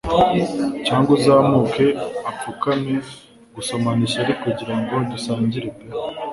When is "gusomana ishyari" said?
3.55-4.33